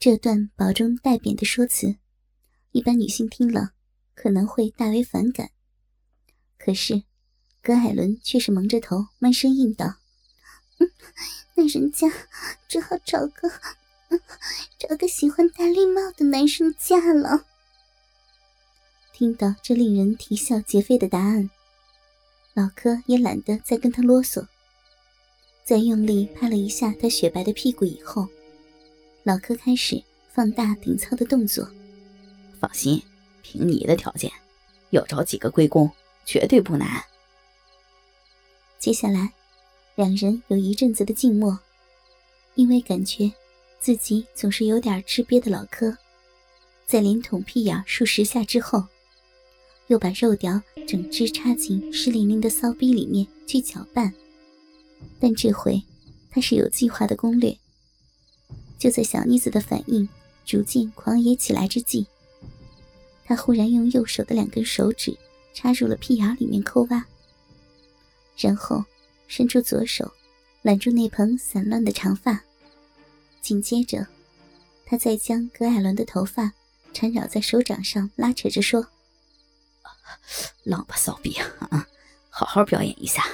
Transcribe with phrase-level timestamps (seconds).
[0.00, 1.96] 这段保中带贬的说辞，
[2.70, 3.72] 一般女性听了
[4.14, 5.50] 可能会大为反感。
[6.56, 7.02] 可是，
[7.60, 9.96] 葛海伦却是蒙着头，闷声应道
[10.78, 10.88] ：“嗯，
[11.56, 12.08] 那人家
[12.68, 13.50] 只好找个，
[14.78, 17.46] 找个喜欢戴绿帽的男生嫁了。”
[19.12, 21.50] 听到这令人啼笑皆非的答案，
[22.54, 24.46] 老柯也懒得再跟他啰嗦，
[25.64, 28.28] 在用力拍了一下他雪白的屁股以后。
[29.28, 30.02] 老柯开始
[30.32, 31.68] 放大顶操的动作。
[32.58, 33.02] 放心，
[33.42, 34.32] 凭你的条件，
[34.88, 35.90] 要找几个龟公
[36.24, 37.04] 绝对不难。
[38.78, 39.30] 接下来，
[39.96, 41.58] 两人有一阵子的静默，
[42.54, 43.30] 因为感觉
[43.78, 45.94] 自己总是有点吃瘪的老柯，
[46.86, 48.82] 在连捅屁眼数十下之后，
[49.88, 54.10] 又把肉条整只插进湿淋淋的骚逼里面去搅拌。
[55.20, 55.82] 但这回
[56.30, 57.54] 他是有计划的攻略。
[58.78, 60.08] 就在小妮子的反应
[60.46, 62.06] 逐渐狂野起来之际，
[63.24, 65.16] 他忽然用右手的两根手指
[65.52, 67.04] 插入了屁眼里面抠挖，
[68.36, 68.84] 然后
[69.26, 70.12] 伸出左手
[70.62, 72.44] 揽住那蓬散乱的长发，
[73.42, 74.06] 紧接着，
[74.86, 76.52] 他再将葛艾伦的头发
[76.94, 78.86] 缠绕在手掌上拉扯着说
[80.62, 81.36] ：“浪吧骚逼，
[82.30, 83.24] 好好表演一下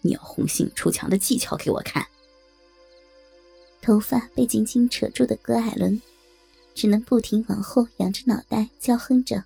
[0.00, 2.06] 你要红杏出墙的技巧给我看。”
[3.82, 6.00] 头发被紧紧扯住的葛艾伦，
[6.72, 9.44] 只能不停往后仰着脑袋叫哼着：“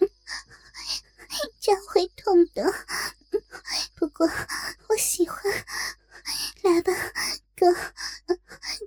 [1.60, 2.64] 这样会痛的，
[3.94, 4.26] 不过
[4.88, 5.36] 我喜欢。
[6.62, 6.92] 来吧，
[7.54, 7.66] 哥，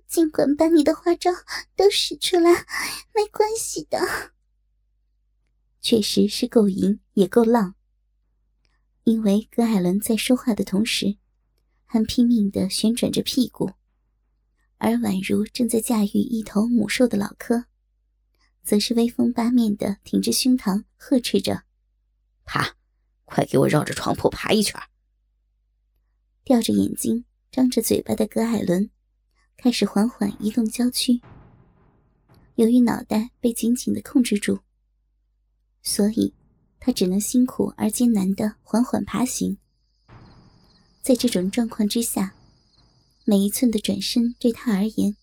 [0.08, 1.32] 尽管把你的花招
[1.76, 2.66] 都使出来，
[3.14, 4.34] 没关系的。”
[5.82, 7.76] 确实是够淫也够浪，
[9.04, 11.18] 因为葛艾伦在说话的同时，
[11.86, 13.74] 还拼命的旋转着屁股。
[14.84, 17.68] 而宛如正在驾驭一头母兽的老柯，
[18.66, 21.64] 则是威风八面的挺着胸膛呵斥着
[22.44, 22.76] ：“爬，
[23.24, 24.78] 快给我绕着床铺爬一圈！”
[26.44, 28.90] 吊着眼睛、张着嘴巴的葛海伦
[29.56, 31.22] 开始缓缓移动娇躯。
[32.56, 34.60] 由于脑袋被紧紧的控制住，
[35.82, 36.34] 所以
[36.82, 39.58] 他只能辛苦而艰难的缓缓爬行。
[41.02, 42.36] 在这种状况之下。
[43.26, 45.16] 每一寸的转身对他而言，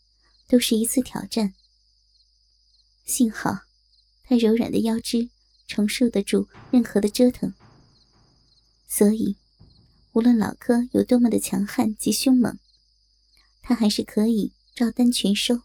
[0.48, 1.54] 都是一次挑战。
[3.04, 3.60] 幸好，
[4.24, 5.28] 他柔软的腰肢
[5.66, 7.52] 承受得住任何的折腾，
[8.88, 9.36] 所以，
[10.12, 12.58] 无论老柯有多么的强悍及凶猛，
[13.60, 15.60] 他还是可以照单全收。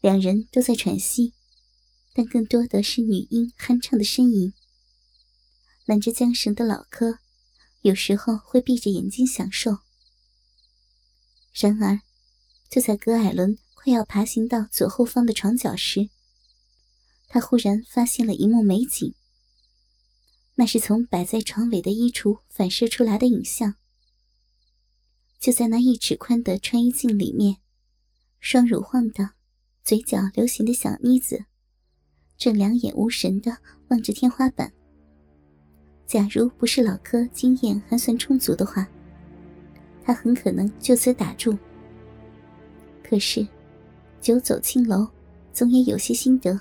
[0.00, 1.32] 两人都在喘息，
[2.14, 4.52] 但更多的是女婴酣畅的呻吟。
[5.84, 7.18] 揽着缰绳的老柯，
[7.80, 9.81] 有时候会闭着眼睛享受。
[11.52, 12.00] 然而，
[12.68, 16.08] 就在葛艾伦快要爬行到左后方的床角时，
[17.28, 19.14] 他忽然发现了一幕美景。
[20.54, 23.74] 那是从摆在床尾的衣橱反射出来的影像。
[25.40, 27.56] 就在那一尺宽的穿衣镜里面，
[28.38, 29.30] 双乳晃荡、
[29.82, 31.46] 嘴角流涎的小妮子，
[32.38, 33.58] 正两眼无神的
[33.88, 34.72] 望着天花板。
[36.06, 38.86] 假如不是老柯经验还算充足的话，
[40.04, 41.56] 他很可能就此打住。
[43.02, 43.46] 可是，
[44.20, 45.06] 久走青楼，
[45.52, 46.60] 总也有些心得。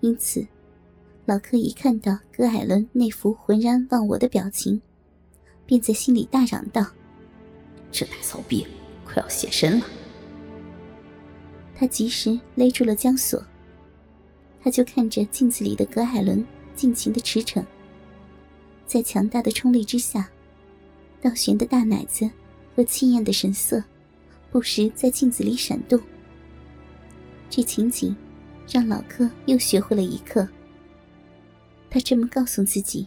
[0.00, 0.46] 因此，
[1.24, 4.80] 老柯一看到葛艾伦那副浑然忘我的表情，
[5.64, 6.86] 便在心里大嚷道
[7.90, 8.66] ：“这大骚逼
[9.04, 9.86] 快要现身了！”
[11.74, 13.42] 他及时勒住了缰锁，
[14.62, 16.44] 他就看着镜子里的葛艾伦
[16.74, 17.64] 尽情的驰骋，
[18.86, 20.28] 在强大的冲力之下。
[21.24, 22.30] 倒悬的大奶子
[22.76, 23.82] 和气焰的神色，
[24.52, 25.98] 不时在镜子里闪动。
[27.48, 28.14] 这情景
[28.68, 30.46] 让老柯又学会了一课。
[31.88, 33.06] 他这么告诉自己：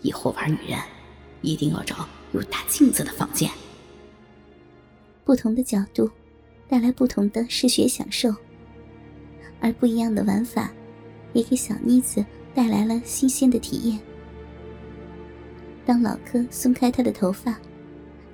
[0.00, 0.78] 以后玩女人，
[1.42, 3.50] 一定要找有大镜子的房间。
[5.22, 6.10] 不同的角度，
[6.66, 8.34] 带来不同的视觉享受，
[9.60, 10.72] 而不一样的玩法，
[11.34, 12.24] 也给小妮子
[12.54, 14.00] 带来了新鲜的体验。
[15.84, 17.60] 当老柯松开她的头发，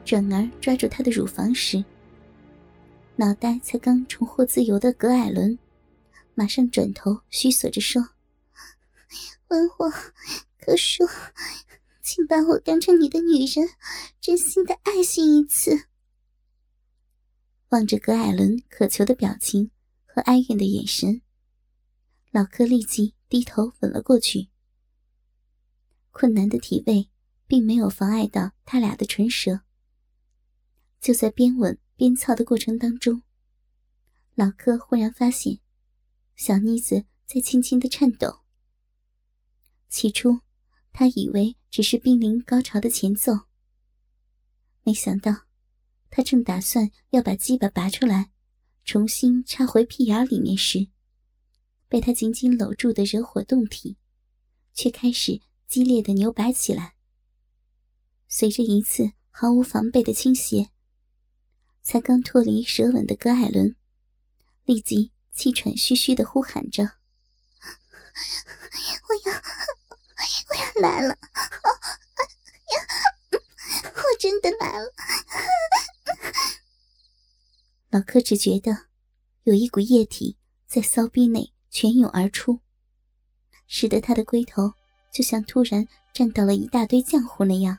[0.05, 1.83] 转而抓住她的乳房时，
[3.17, 5.59] 脑袋才刚重获自由的葛艾伦，
[6.35, 8.11] 马上转头虚索着说
[9.49, 9.91] ：“问我，
[10.61, 11.09] 可说，
[12.03, 13.69] 请把我当成你的女人，
[14.21, 15.87] 真心的爱惜一次。”
[17.71, 19.71] 望着葛艾伦渴求的表情
[20.07, 21.23] 和哀怨的眼神，
[22.31, 24.49] 老柯立即低头吻了过去。
[26.11, 27.09] 困难的体位。
[27.49, 29.63] 并没有妨碍到他俩的唇舌。
[31.01, 33.23] 就在边吻边操的过程当中，
[34.35, 35.59] 老柯忽然发现，
[36.37, 38.43] 小妮子在轻轻的颤抖。
[39.89, 40.41] 起初，
[40.93, 43.33] 他以为只是濒临高潮的前奏，
[44.83, 45.47] 没想到，
[46.11, 48.31] 他正打算要把鸡巴拔出来，
[48.85, 50.89] 重新插回屁眼里面时，
[51.89, 53.97] 被他紧紧搂住的惹火胴体，
[54.75, 56.98] 却开始激烈的扭摆起来。
[58.29, 60.69] 随着一次毫无防备的倾斜，
[61.83, 63.75] 才刚脱离舌吻的葛艾伦。
[64.67, 66.83] 立即气喘吁吁的呼喊着
[69.09, 69.43] ：“我要，
[70.51, 71.17] 我要来了！
[73.95, 74.93] 我真的来了！”
[77.89, 78.89] 老柯只觉得
[79.45, 80.37] 有一股液体
[80.67, 82.61] 在骚逼内泉涌而出，
[83.67, 84.75] 使得他的龟头
[85.11, 87.79] 就像突然站到了一大堆浆糊那样。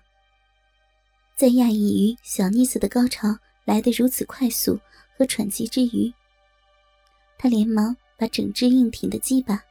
[1.39, 3.33] 在讶异于小妮子的高潮
[3.63, 4.77] 来得如此快速
[5.17, 6.11] 和喘急之余，
[7.37, 9.63] 他连忙把整只硬挺的鸡巴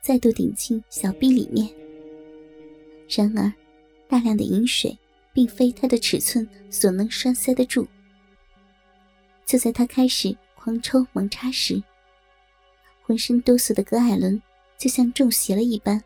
[0.00, 1.72] 再度顶进小臂里面。
[3.08, 3.52] 然而，
[4.08, 4.98] 大量的饮水
[5.32, 7.86] 并非他的尺寸所能栓塞得住。
[9.46, 11.80] 就在他开始狂抽猛插时，
[13.00, 14.42] 浑身哆嗦的葛艾伦
[14.76, 16.02] 就像中邪了一般，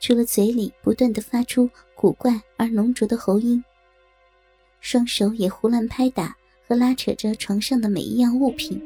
[0.00, 3.62] 除了嘴里不断的发出古怪而浓浊的喉音，
[4.84, 6.36] 双手也胡乱拍打
[6.68, 8.78] 和拉扯着床上的每一样物品。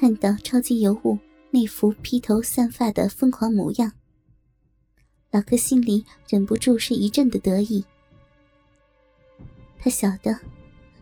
[0.00, 1.16] 看到超级尤物
[1.52, 3.92] 那副披头散发的疯狂模样，
[5.30, 7.84] 老柯心里忍不住是一阵的得意。
[9.78, 10.36] 他晓得，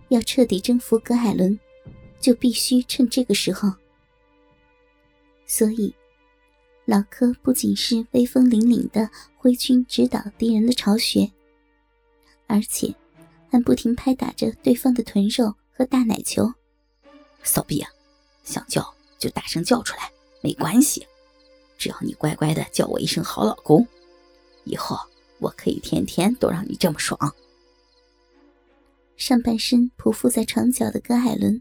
[0.09, 1.59] 要彻底征服葛海伦，
[2.21, 3.73] 就必须趁这个时候。
[5.47, 5.95] 所以，
[6.85, 11.33] 老柯不仅是威风凛凛的挥军指导敌人的巢穴，
[12.49, 12.93] 而且
[13.49, 16.53] 还不停拍打着对方的臀肉和大奶球。
[17.45, 17.89] 扫逼啊！
[18.43, 20.11] 想叫就大声叫出来，
[20.43, 21.07] 没关系，
[21.77, 23.87] 只要你乖乖的叫我一声好老公，
[24.65, 24.99] 以后
[25.39, 27.19] 我可以天天都让你这么爽。
[29.17, 31.61] 上半身匍匐在床角的葛海伦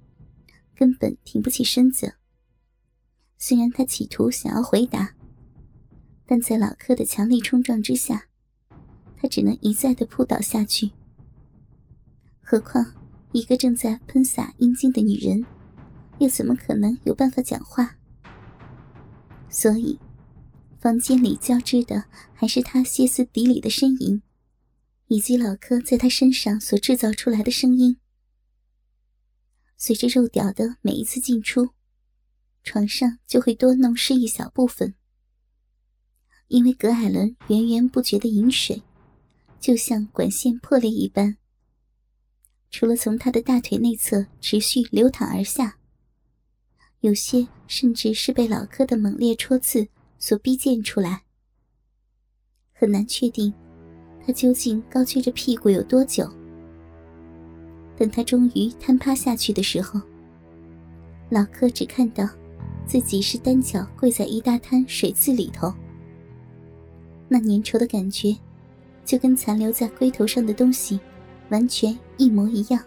[0.75, 2.15] 根本挺不起身子，
[3.37, 5.13] 虽然他企图想要回答，
[6.25, 8.27] 但在老柯的强力冲撞之下，
[9.17, 10.91] 他只能一再的扑倒下去。
[12.41, 12.93] 何况
[13.33, 15.45] 一个正在喷洒阴茎的女人。
[16.19, 17.95] 又怎么可能有办法讲话？
[19.51, 19.99] 所以，
[20.79, 24.23] 房间里交织的还是他歇斯底里的呻吟，
[25.09, 27.99] 以及老柯在他身上所制造出来的声音。
[29.77, 31.69] 随着肉屌的每一次进出，
[32.63, 34.95] 床上就会多弄湿一小部分。
[36.47, 38.81] 因为葛艾伦源源不绝的饮水，
[39.59, 41.37] 就像管线破裂一般，
[42.69, 45.77] 除了从他的大腿内侧持续流淌而下。
[47.01, 49.87] 有些甚至是被老柯的猛烈戳刺
[50.17, 51.23] 所逼溅出来，
[52.73, 53.53] 很难确定
[54.25, 56.27] 他究竟高撅着屁股有多久。
[57.95, 60.01] 等他终于瘫趴下去的时候，
[61.29, 62.27] 老柯只看到
[62.85, 65.73] 自己是单脚跪在一大滩水渍里头，
[67.27, 68.35] 那粘稠的感觉
[69.07, 70.99] 就跟残留在龟头上的东西
[71.49, 72.83] 完全一模一样。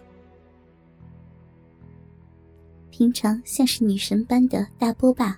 [2.91, 5.35] 平常像是女神般的大波霸，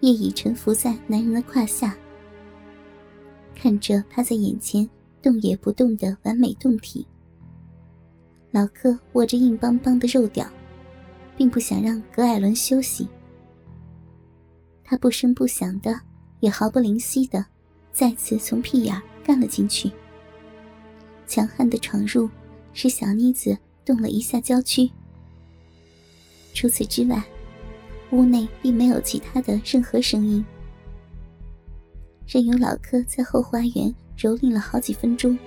[0.00, 1.96] 夜已沉浮在男人的胯下。
[3.54, 4.88] 看着趴在眼前
[5.22, 7.06] 动也不动的完美胴体，
[8.50, 10.44] 老克握着硬邦邦的肉屌，
[11.36, 13.08] 并不想让格艾伦休息。
[14.82, 16.00] 他不声不响的，
[16.40, 17.46] 也毫不吝惜的，
[17.92, 19.92] 再次从屁眼干了进去。
[21.26, 22.30] 强悍的闯入，
[22.72, 23.54] 使小妮子
[23.84, 24.90] 动了一下娇躯。
[26.54, 27.22] 除此之外，
[28.10, 30.42] 屋内并没有其他的任何声音，
[32.26, 35.38] 任由老柯在后花园蹂躏了好几分钟，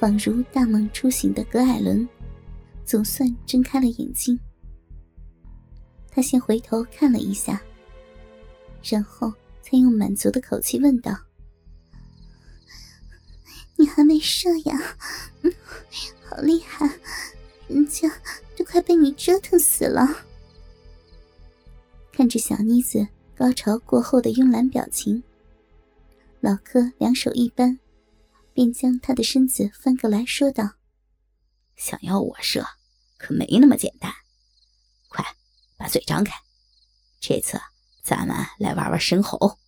[0.00, 2.06] 仿如大梦初醒的葛艾伦，
[2.84, 4.36] 总算睁开了眼睛。
[6.10, 7.62] 他先回头看了一下，
[8.82, 11.16] 然后才用满足的口气问道
[13.80, 14.96] ：“你还没射呀？
[15.40, 15.52] 嗯，
[16.28, 16.86] 好厉害，
[17.66, 18.08] 人家……”
[18.56, 20.06] 都快被你折腾死了！
[22.12, 25.22] 看着小妮子高潮过后的慵懒表情，
[26.40, 27.78] 老柯两手一扳，
[28.52, 30.72] 便将她的身子翻过来说道
[31.74, 32.66] ：“想要我射，
[33.16, 34.12] 可没那么简单。
[35.08, 35.24] 快
[35.78, 36.34] 把嘴张开，
[37.18, 37.58] 这次
[38.02, 39.58] 咱们来玩玩深喉。”